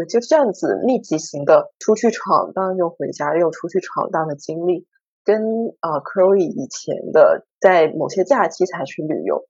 [0.05, 4.87] 就这样子密集型的出去闯荡又回家又出去闯荡的经历，
[5.25, 5.41] 跟
[5.81, 9.47] 啊 Chloe 以前的在某些假期才去旅游，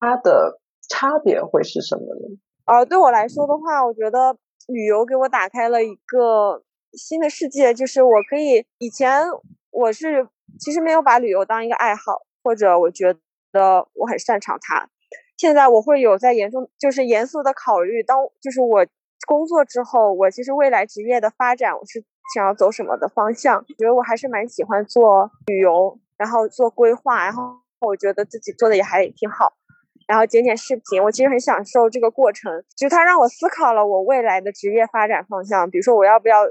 [0.00, 0.60] 它的。
[0.90, 2.38] 差别会是什么呢？
[2.64, 4.34] 呃，对我来说的话，我觉得
[4.68, 6.62] 旅游给我打开了一个
[6.94, 9.24] 新的世界，就是我可以以前
[9.70, 10.26] 我是
[10.58, 13.12] 其实没有把旅游当一个爱好，或者我觉
[13.52, 14.88] 得我很擅长它。
[15.36, 18.86] 现在我会有在严重就是严肃的考虑，当就是我
[19.28, 22.02] 工作之后，我其实未来职业的发展，我是
[22.34, 23.58] 想要走什么的方向？
[23.58, 27.42] 我觉得我还是蛮喜欢做旅游，然后做规划，然后
[27.80, 29.52] 我觉得自己做的也还挺好。
[30.06, 35.70] 然后剪剪视频，我其实很享受这个过程，就它让我思考了我未来的职业发展方向。
[35.70, 36.46] 比如说，我要不要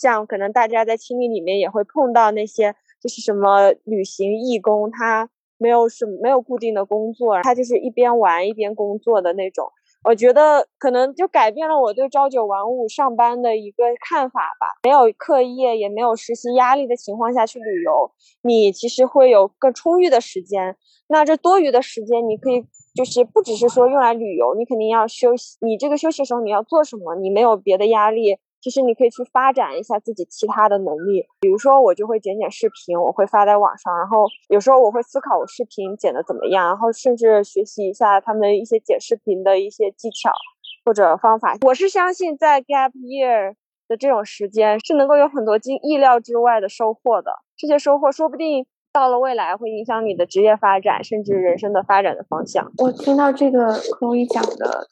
[0.00, 9.70] 像可能大家在青旅里面也会碰到那些，就是什么旅行义工，他没有什么没有固定的工作，他就是一边玩一边工作的那种。
[10.04, 14.66] 我觉得可能就改变了我对朝九晚五上班的一个看法吧。
[14.82, 18.10] 没有课业，也没有实习压力的情况下去旅游，
[18.42, 20.76] 你其实会有更充裕的时间。
[21.08, 22.64] 那这多余的时间，你可以。
[22.94, 25.56] 就是不只是说用来旅游，你肯定要休息。
[25.62, 27.14] 你这个休息时候你要做什么？
[27.14, 31.26] 你没有别的压力，其实你可以去发展一下自己其他的能力。
[31.40, 40.32] 比如说我就会剪剪视频，我会发在网上，然后有时候我会思考我视频剪的怎么样，然后甚至学习一下他们一些剪视频的一些技巧
[40.84, 41.56] 或者方法。
[41.66, 43.54] 我是相信在 gap year
[43.88, 48.64] 的这种时间是能够有很多经意料之外的收获的，这些收获说不定。
[48.94, 52.70] 到了未来会影响你的职业发展，甚至人生的发展的方向。
[52.76, 54.86] 我听到这个可以讲的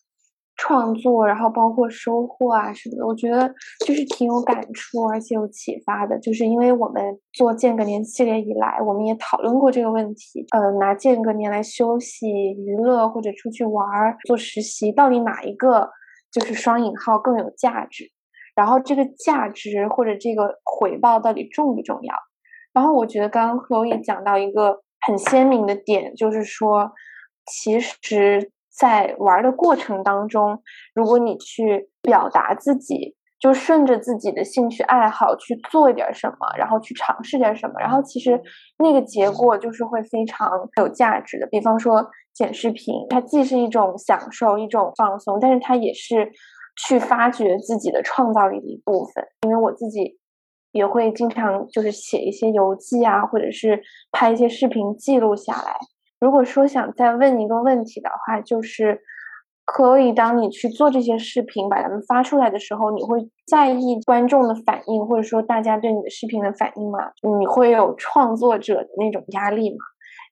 [0.60, 3.50] 创作，然后包括收获啊什么的，我觉得
[3.86, 6.18] 就是挺有感触，而且有启发的。
[6.18, 10.44] 就是因为我们做间隔年系列以来，我们也讨论过这个问题。
[10.50, 15.88] 呃，拿间隔年来休息、娱乐或者出去玩儿、做实习，到底哪一个
[16.30, 18.04] 就是双引号更有价值？
[18.54, 22.14] 然后这个价值或者这个回报到底重不重要？
[22.74, 26.92] 然后我觉得刚刚何也讲到一个很鲜明的点，就是说，
[27.46, 30.62] 其实，在玩的过程当中，
[30.94, 38.40] 如果你去表达自己，就顺着自己的兴趣爱好去做一点什么，然后去尝试点什么，然后其实
[38.78, 41.46] 那个结果就是会非常有价值的。
[41.50, 46.30] 比方说剪视频，它既是一种享受、一种放松，但是它也是
[46.86, 49.24] 去发掘自己的创造力的一部分。
[49.42, 50.18] 因为我自己。
[50.72, 55.74] 也会经常就是写一些游记啊，或者是拍一些视频记录下来。
[56.20, 59.00] 如果说想再问一个问题的话，就是
[59.64, 67.10] 可以当你去做这些视频，把它们发出来的时候，你会在意观众的反应，或者说大家对你的视频的反应吗？
[67.38, 69.76] 你会有创作者的那种压力吗？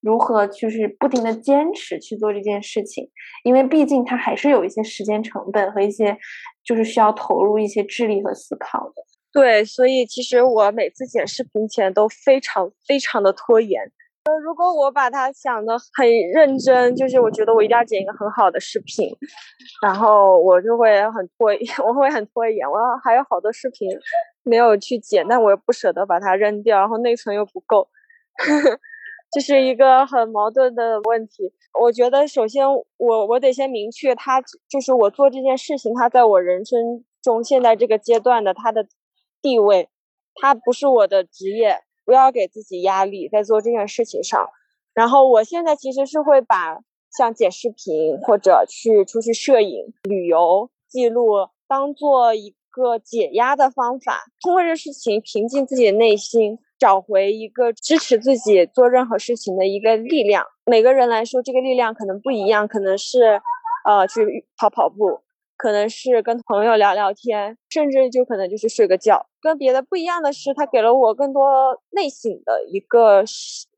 [0.01, 3.09] 如何就是不停的坚持去做这件事情？
[3.43, 6.17] 因为毕竟它还是有一些时间成本和一些
[6.65, 8.95] 就是需要投入一些智力和思考的。
[9.33, 13.91] 对，所以其实我每次剪视频前都非常非常的拖延。
[14.25, 19.09] 呃，如果我把它想的很认真，就是我觉得我一定要剪一个很好的视频，
[19.83, 21.51] 然后我就会很拖，
[21.87, 22.69] 我会很拖延。
[22.71, 23.89] 我还有好多视频
[24.43, 27.89] 没有去剪，但我又不舍得把它扔掉，然后内存又不够，
[29.33, 31.53] 这是一个很矛盾的问题。
[31.81, 32.67] 我觉得首先
[32.99, 38.87] 我我得先明确，它就是我做这件事情，它在我人生中现在这个阶段的它的。
[39.41, 39.89] 地位，
[40.35, 44.49] 它不是我的职业，不要给自己压力，在做这件事情上。
[44.95, 46.79] 然后我现在其实是会把
[47.15, 51.27] 像剪视频或者去出去摄影、旅游记录
[51.69, 60.47] 当做一个解压的方法，通过这事情平静自己的内心，找回一个支持自己做任何事情的一个力量。
[60.65, 63.43] 每个人来说，这个力量可能不一样，可能是，
[63.85, 65.21] 呃，去跑跑步，
[65.59, 69.28] 可能是跟朋友聊聊天，甚至就可能就是睡个觉。
[69.41, 73.25] 跟别的不一样的是，它给了我更多内省的一个。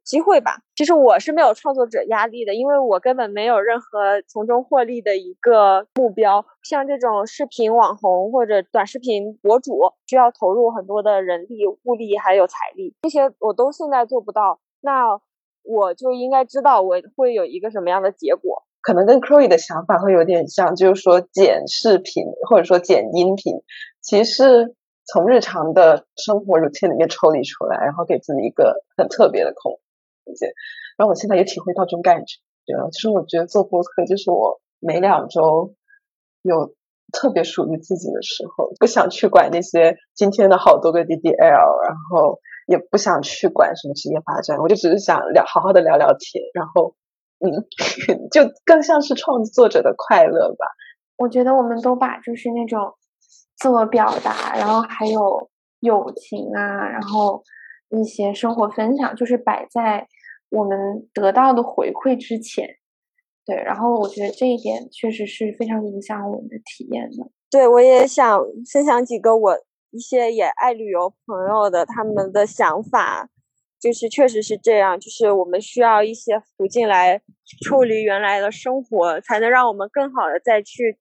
[0.03, 6.45] 机会吧，其实我是没有创作者压力的，因为我根本没有任何从中获利的一个目标。
[6.65, 14.59] 像这种视频网红或者短视频博主，需要投入很多的人力、物力还有财力，这些我都现在做不到。
[14.81, 15.21] 那
[15.63, 18.65] 我就应该知道我会有一个什么样的结果。
[18.83, 23.63] 可能跟 Chloe 的想法会有点像，就是说剪视频或者说剪音频，
[24.01, 24.75] 其实
[25.13, 29.81] 从日常的生活 routine 里面抽离出来，然后给自己一个很特别的空
[30.37, 30.53] 间。
[30.97, 35.75] 然后我现在也体会到这种感觉，对了，就是我觉得做播客就是我每两周
[36.43, 36.75] 有
[37.13, 46.95] 特别属于自己的时候，不想去管那些今天的好多个 DDL，然后也不想去管什么职业发展，我就只是想聊好好的聊聊天，然后
[47.41, 47.67] 嗯，
[48.31, 50.67] 就更像是创作者的快乐吧。
[51.17, 52.95] 我觉得我们都把就是那种
[53.61, 57.45] 自我表达，然后还有友情啊，然后。
[57.93, 60.07] 一些生活分享，就是摆在
[60.49, 62.77] 我们得到的回馈之前，
[63.45, 63.57] 对。
[63.57, 67.29] 然后我觉得这一点确实是非常影响我们的体验的。
[67.51, 68.41] 对，我也想
[68.73, 69.59] 分享几个我
[69.91, 73.29] 一些也爱旅游朋友的他们的想法，
[73.81, 77.21] 就是确实是这样，就是我们需要一些途径来
[77.65, 80.97] 处理原来的生活，才能让我们更好的再去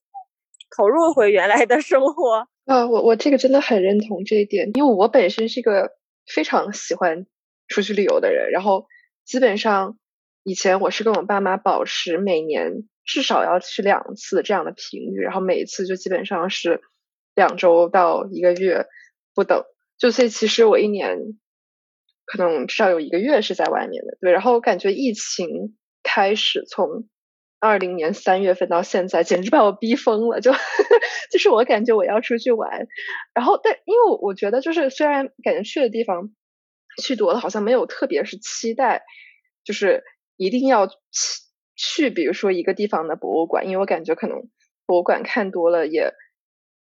[0.76, 2.48] 投入回原来的生活。
[2.66, 5.92] 啊，我我这个真的很认同这一点，因为我本身是一个。
[6.32, 7.26] 非常喜欢
[7.68, 8.86] 出去旅游的人，然后
[9.26, 9.98] 基本上
[10.44, 16.82] 以前我是跟我爸妈保持每年至少要去两次这样的频率，然后每一次就基本上是
[17.34, 18.86] 两周到一个月
[19.34, 19.64] 不等，
[19.98, 21.18] 就所以其实我一年
[22.26, 27.10] 可能至少有一个月是在外面的，对，然后感觉疫情开始从
[27.60, 30.52] 二零年三月份到现在，简直把我逼疯了，就。
[31.32, 32.88] 就是我感觉我要出去玩，
[33.36, 36.32] 然后但因为我觉得就是虽然感觉去的地方
[37.04, 39.04] 去多了，好像没有特别是期待，
[39.64, 40.04] 就是
[40.38, 40.96] 一定要去
[41.76, 44.50] 去，比如说一个地方的博物馆，因为我感觉可能
[44.88, 46.14] 博物馆看多了也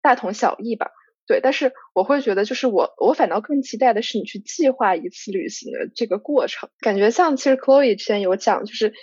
[0.00, 0.90] 大同小异吧。
[1.26, 8.94] 对，但是我会觉得就是我我反倒更期待的是你去计划一次旅行的这个过程，感觉像其实 Chloe 之前有讲就是。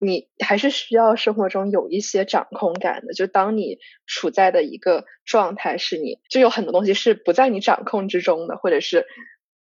[0.00, 9.06] 你还是需要生活中有一些掌控感的，就当你处在的一个状态是你就有很多东西是不在你掌控之中的，或者是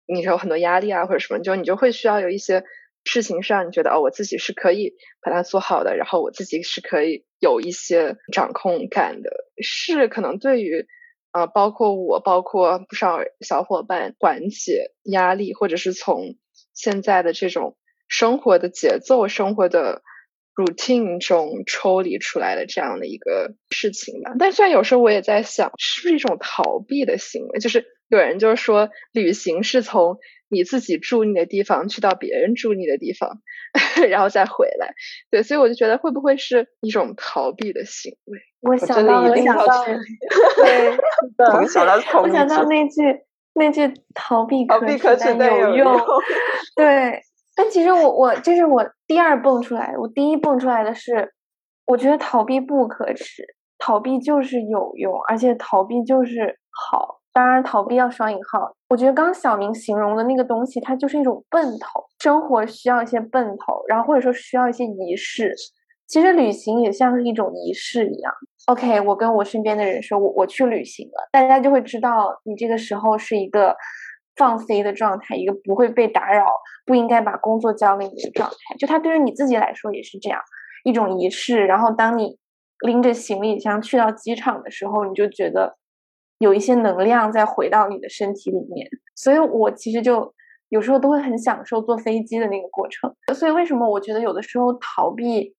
[0.07, 2.65] 你有很多压力啊或者什么，就你就会需要有一些
[3.05, 9.31] 事情上你觉得哦我自己是可以把它做好的，然后我自己是可以有一些掌控感的，
[9.63, 10.87] 是可能对于
[11.33, 16.37] 啊包括我包括不少小伙伴缓解压力，或者是从
[16.73, 17.77] 现在的这种
[18.09, 20.01] 生活的节奏生活的。
[20.55, 27.59] Routine 中抽离出来的这样的一个事情吧，但虽然有时候我也在想，是不是一种逃避的行为？
[27.59, 33.39] 就是有人就是说，旅行是从你自己住你的地方去到别人住你的地方，
[34.11, 34.95] 然后再回来。
[35.31, 38.39] 对，所以我就觉得会不会是一种逃避的行为？
[38.61, 40.91] 我想到了，想到，对，
[41.61, 43.03] 我想到我想到那句
[43.55, 45.99] 那句逃避逃避可取但有用，
[46.77, 47.23] 对。
[47.55, 51.33] 但其实我我这是我第二蹦出来，我第一蹦出来的是，
[51.85, 53.45] 我觉得逃避不可耻，
[53.79, 57.21] 逃避就是有用，而且逃避就是好。
[57.35, 58.75] 当然，逃避要双引号。
[58.89, 62.05] 我觉得刚小明形容的那个东西，它就是一种奔头。
[62.19, 65.55] 生活需要一些奔头，然后或者说需要一些仪式。
[66.07, 68.33] 其实旅行也像是一种仪式一样。
[68.67, 73.77] OK，我跟我身边的人说，我我去旅行了，大家就会知道你这个时候是一个。
[74.37, 76.47] 放飞的状态，一个不会被打扰，
[76.87, 78.77] 不应该把工作交给你的状态。
[78.79, 80.41] 就它对于你自己来说也是这样
[80.85, 81.67] 一种仪式。
[81.67, 82.39] 然后当你
[82.87, 85.77] 拎着行李箱去到机场的时候，你就觉得
[86.39, 88.89] 有一些能量在回到你的身体里面。
[89.15, 90.35] 所以我其实就
[90.71, 93.15] 有时候都会很享受坐飞机的那个过程。
[93.35, 95.55] 所以为什么我觉得有的时候逃避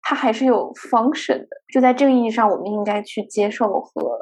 [0.00, 1.48] 它还是有 function 的？
[1.72, 4.18] 就在这个意义上，我们应该去接受和。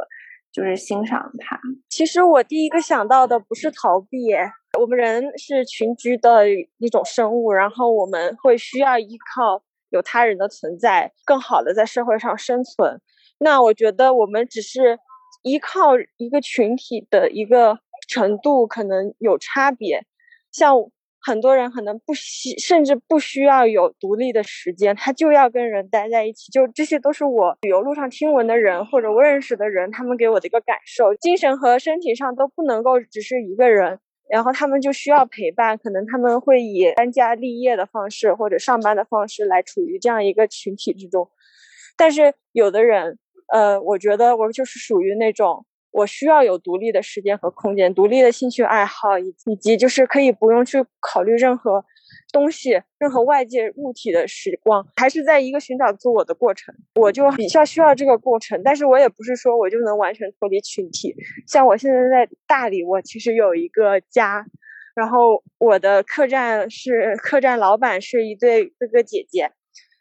[0.53, 1.61] 就是欣赏它。
[1.89, 4.33] 其实我第一个想到的不是逃避，
[4.79, 6.49] 我们人是群居的
[6.79, 13.01] 一种生物，然后我们会需要依靠有他人的存在，更好的在社会上生存。
[13.39, 14.99] 那我觉得我们只是
[15.43, 17.79] 依靠一个群体的一个
[18.09, 20.05] 程度可能有差别。
[20.53, 20.77] 像
[21.23, 26.51] 很多人可能不需，甚至不需要有独立的时间，他就要跟人待在一起。
[26.51, 33.99] 就这些都是我旅游路上听闻的人或者我认识的人，他们给我的一个感受，精神和身体上都不能够只是一个人，
[34.31, 35.77] 然后他们就需要陪伴。
[35.77, 41.29] 可能他们会以安家立业的方式或者上班的方式来处于这样一个群体之中。
[41.97, 43.19] 但是有的人，
[43.53, 45.67] 呃，我觉得我就是属于那种。
[45.93, 51.85] 我需要有独立的时间和空间，独立的兴趣爱好，以以及就是可以不用去考虑任何
[52.33, 56.73] 东西、任何外界物体的时光，还是在一个寻找自我的过程。
[56.95, 61.15] 我就比较需要这个过程，但是我也不是说我就能完全脱离群体。
[61.49, 64.47] 像我现在在大理，我其实有一个家，
[64.95, 69.51] 然后我的客栈是客栈老板是一对哥哥姐姐，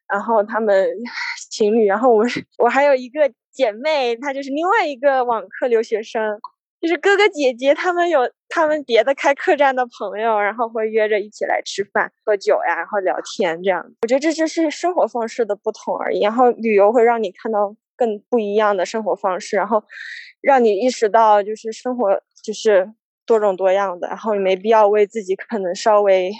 [0.08, 0.88] 然后他们
[1.50, 2.24] 情侣，然后我
[2.60, 3.32] 我还有一个。
[3.60, 6.40] 姐妹，她就是另外一个网课留学生，
[6.80, 13.86] 就是哥哥姐姐，他们有他们别的开客栈的朋友，然后会约着一起来吃饭、喝酒呀，然后聊天这样。
[14.04, 16.22] 我觉得这就是生活方式的不同而已。
[16.22, 19.84] 然后旅游会让你看到更不一样的生活方式，然后
[20.40, 22.90] 让你意识到就是生活就是
[23.26, 26.32] 多种多样的，然后你没必要为自己可能稍微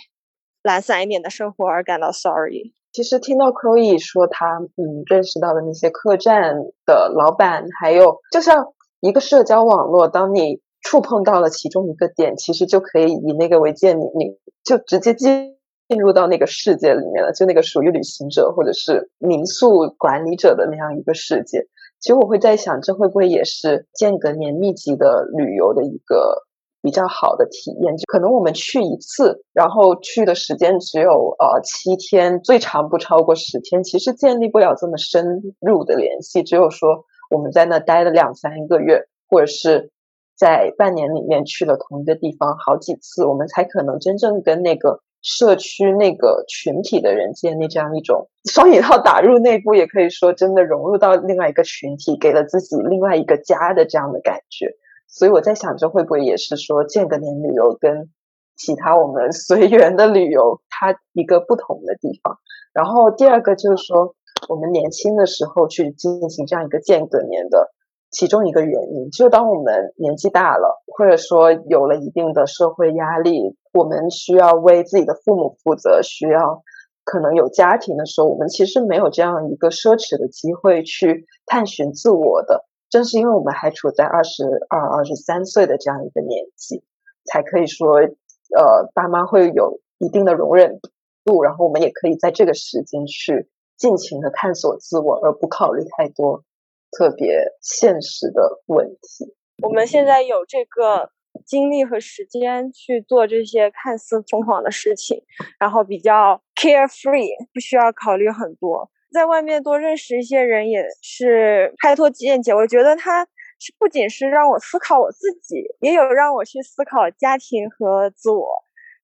[0.64, 2.72] 懒散一点的生活而感到 sorry。
[2.92, 15.56] 其实听到 Chloe 说他嗯认识到的那些客栈的老板，还有就像一个社交网络，当你触碰到了其中一个点，其实就可以以那个为界，你你就直接进
[15.88, 21.68] 进入到那个世界里面了，就那个属于旅行者或者是民宿管理者的那样一个世界。
[22.00, 26.49] 其实我会在想，这会不会也是间隔年密集的旅游的一个。
[26.82, 36.44] 比较好的体验，就可能我们去一次，然后去的时间只有呃七天，最长不超过十天，其实建立不了这么深入的联系。
[36.44, 39.92] 只有说我们在那待了两三个月，或者是
[40.38, 54.78] 在半年里面去了同一个地方好几次，我们才可能真正跟那个社区那个群体的人建立这样一种双引号打入内部，也可以说真的融入到另外一个群体，给了自己另外一个家的这样的感觉。
[55.10, 58.10] 所以我在想，这会不会也是说间隔年旅游跟
[58.56, 62.38] 其他我们 随缘的旅游它一个不同的地方？
[62.74, 64.16] 然后第二个就是说，
[64.48, 67.72] 我们年轻的时候去进行这样一个间隔年的
[68.12, 76.62] 其中一个原因，就当我们年纪大了，或者说有了一定的社会压力，我们需要为自己的父母负责，需要
[77.04, 82.69] 可能有家庭的时候，我们其实没有这样一个奢侈的机会去探寻自我的。
[82.90, 86.84] 正是因为我们还处在二十二、二十三岁的这样一个年纪，
[87.26, 90.80] 才可以说，呃，爸妈会有一定的容忍
[91.24, 96.44] 度，然后我们也可以在这个时间去尽情的探索自我，而不考虑太多
[96.92, 99.36] 特别现实的问题。
[99.62, 101.12] 我们现在有这个
[101.46, 105.22] 精力和时间去做这些看似疯狂的事情，
[105.60, 108.90] 然后比较 carefree，不需要考虑很多。
[109.12, 112.54] 在外面多认识一些人也是开拓见解。
[112.54, 113.26] 我觉得它
[113.60, 118.48] 是不仅是让我思考我自己，也有让我去思考家庭和自我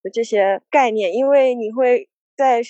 [0.04, 1.14] 的这些概念。
[1.14, 2.62] 因为你会在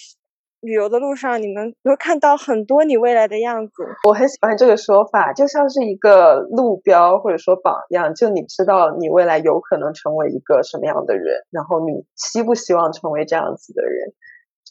[0.61, 3.73] 旅游的路上，你们会看到很多你未来的样子。
[4.07, 14.13] 我很喜欢这个说法，就像是一个路标或者说榜样，就你知道你未来有可能成为一个什么样的人，然后你希不希望成为这样子的人，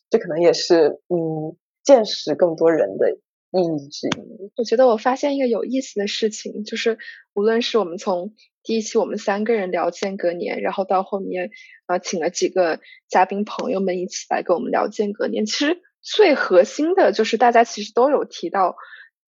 [0.09, 1.57] 这可能也是嗯。
[1.85, 4.51] 见识更多人的意义之一。
[4.57, 6.99] 我觉得我发现一个有意思的事情，就是
[7.35, 11.51] 无论是我们从第一期我们三个人聊间隔年，然后到后面
[11.87, 18.77] 啊请了几个嘉宾朋友们一起来跟我们聊间隔年，其实最核心的就是大家其实都有提到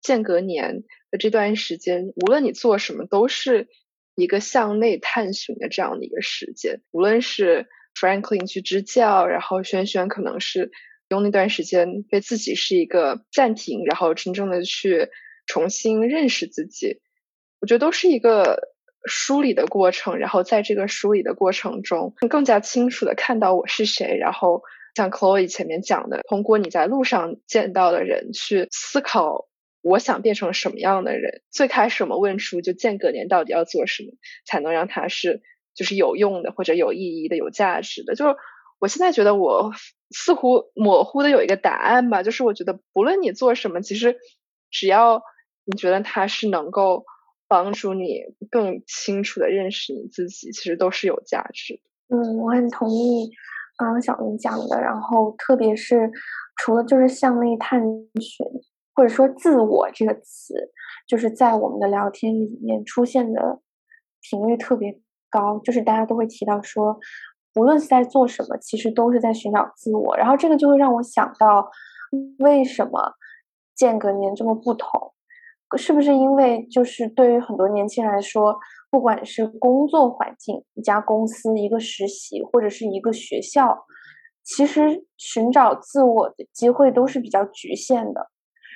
[0.01, 3.69] 间隔年的这段时间，无论你做什么，都是
[4.15, 6.81] 一个向内探寻的这样的一个时间。
[6.93, 10.71] 无论是 Franklin 去支教，然后轩轩可能是。
[11.09, 15.09] 用那段时间对自己是一个暂停，然后真正的去
[15.47, 17.01] 重新认识自己，
[17.61, 20.19] 我觉得都是一个梳理的过程。
[20.19, 24.19] 然后在这个梳理的过程中，更加清楚的看到我是谁。
[24.19, 24.63] 然后
[24.97, 29.47] 像 Chloe 前面讲的，通过你在路上见到的人去思考，
[29.83, 31.43] 我想变成什么样的人。
[31.53, 34.11] 最开始我们问出就间隔年到底要做什么，
[34.45, 35.41] 才能让它是
[35.77, 38.17] 就是有用的或者有意义的、有价值的。
[38.17, 38.35] 就是
[38.81, 39.71] 我现在觉得我。
[40.11, 44.17] 似乎模糊的有一个答案吧，就是我觉得不论你做什么，其实
[44.71, 45.21] 只要
[45.65, 47.05] 你觉得它是能够
[47.49, 52.17] 帮助你更清楚的认识你自己，其实都是有价值的。
[52.17, 53.29] 嗯，我很同意
[53.77, 56.09] 刚刚小林讲的，然后特别是
[56.57, 58.47] 除了就是向内探寻
[58.95, 60.55] 或者说自我这个词，
[61.09, 63.61] 就是在我们的聊天里面出现的
[64.23, 67.01] 频率特别高，就是大家都会提到说。
[67.57, 70.17] 无论是在做什么，其实都是在寻找自我。
[70.17, 71.69] 然后这个就会让我想到，
[72.39, 73.15] 为什么
[73.75, 75.13] 间隔年这么不同？
[75.77, 78.57] 是不是因为就是对于很多年轻人来说，
[78.89, 83.85] 不管是工作环境、一家公司、一个实习或者是一个学校，
[84.45, 88.31] 其实寻找自我的机会都是比较局限的。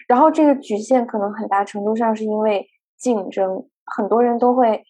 [0.09, 2.67] 然后这个局限可能很大程度上是因为
[2.99, 4.83] 竞争，很多人都会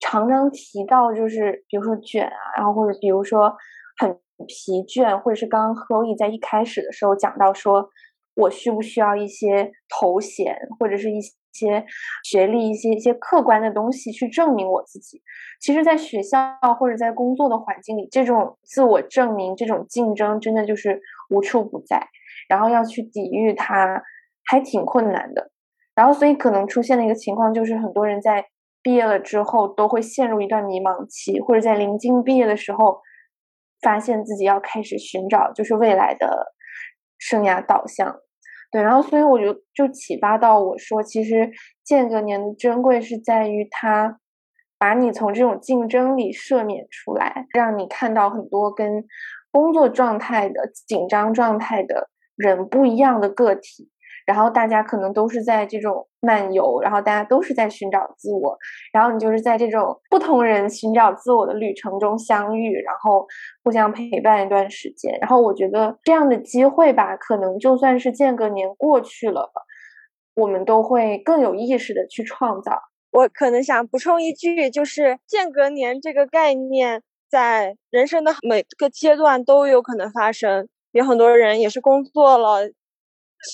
[0.00, 3.54] 常常提到，就是比如说卷啊，然后或者比如说
[3.98, 7.88] 很疲倦，或者是刚刚 Chloe 在一开始的时候讲到说。
[8.40, 11.84] 我需不需要一些头衔，或者是一些
[12.22, 15.20] 学历，一些一些客观的东西去证明我自己？
[15.60, 22.00] 其实，在学校或者在工作的环境里，这种自我证明、这种竞争，真的就是无处不在。
[22.48, 24.00] 然后要去抵御它，
[24.44, 25.50] 还挺困难的。
[25.96, 28.46] 然后，所以可能出现的一个情况就是，很多人在
[28.82, 33.00] 毕业了之后，都会陷入一段迷茫期，或者在临近毕业的时候，
[33.82, 36.54] 发现自己要开始寻找，就是未来的
[37.18, 38.16] 生涯导向。
[38.70, 41.50] 对，然后所以我就就启发到我说，其实
[41.84, 44.20] 间隔年的珍贵是在于它
[44.78, 49.04] 把你从这种竞争里赦免出来，让你看到很多跟
[49.50, 53.90] 工作状态的紧张状态的人不一样的个体。
[54.28, 58.54] 然后大家可能都是在这种漫游，然后大家都是在寻找自我，
[58.92, 63.26] 然后你就是在这种不同人寻找自我的旅程中相遇，然后
[63.64, 65.16] 互相陪伴一段时间。
[65.18, 69.50] 然后我觉得这样的机会吧，可能就算是间隔年过去了，
[70.34, 72.78] 我们都会更有意识的去创造。
[73.10, 80.68] 我可能想补充一句，就是间隔年这个概念，在人生的每个阶段都有可能发生。
[80.92, 82.70] 有很多人也是工作了。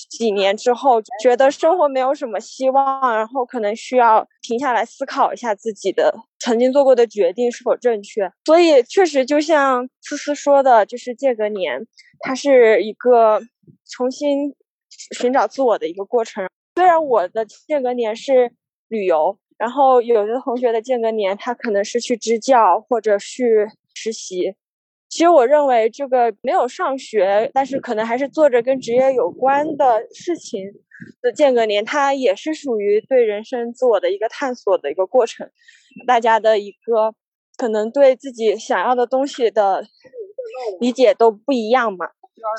[0.09, 8.31] 几年之后，觉得生活没有什么希望，然后可能需要停下来思考一下自己的曾经做过的决定是否正确。
[8.45, 11.85] 所以，确实就像思思说的，就是间隔年，
[12.21, 13.39] 它是一个
[13.89, 14.53] 重新
[15.17, 16.47] 寻找自我的一个过程。
[16.75, 18.51] 虽然我的间隔年是
[18.87, 24.55] 旅游，然后有的同学的间隔年，他可能是去支教或者去实习。
[25.07, 30.61] 其实我认为这个没有上学，但是可能还是做着跟职业有关的事情
[31.21, 35.49] 的间隔年，它也是属于对人生自我的一个探索的一个过程。
[36.05, 37.13] 大家的一个
[37.55, 39.85] 可能对自己想要的东西的
[40.81, 42.07] 理解都不一样嘛，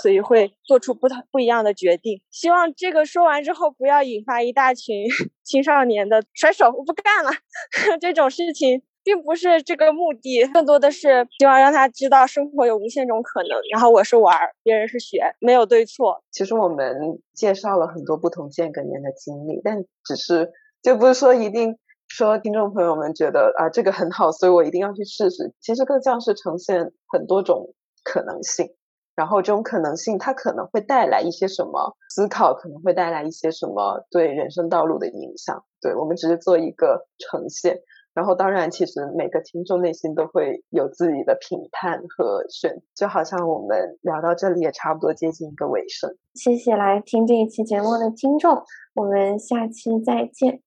[0.01, 2.23] 所以会做出不同不一样的决定。
[2.31, 5.07] 希望这个说完之后，不要引发一大群
[5.45, 7.31] 青少年的甩手，我不干了
[8.01, 8.83] 这种事情。
[9.07, 13.51] 并不是这个目的，更多的是希望让他知道生活有无限种可能。
[13.71, 16.25] 然后我是玩，别人是学，没有对错。
[16.33, 20.51] 其实我们介绍了很多不同间隔年的经历，但只是
[20.83, 21.79] 就不是说一定
[22.09, 25.55] 说听众朋友们觉得啊这个很好，所以我一定要去试试。
[25.61, 28.75] 其实更像是呈现很多种可能性，
[29.15, 35.63] 然后这种可能性它可能会带来一些什么思考，可能会带来一些什么对人生道路的影响。
[35.81, 37.79] 对我们只是做一个呈现。
[38.17, 46.17] 然后，当然，其实每个听众内心都会有自己的评判和选，就好像我们聊到这里也差不多接近一个尾声。
[46.33, 48.65] 谢谢来听这一期节目的听众，
[48.95, 50.63] 我们下期再见。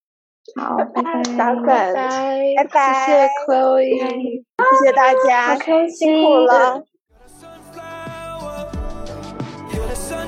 [0.55, 5.57] 好，拜拜， 打粉，拜拜，谢谢 Chloe，谢谢大家，
[5.89, 6.83] 辛苦了。